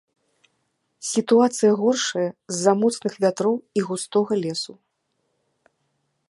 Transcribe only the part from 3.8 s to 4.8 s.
і густога лесу.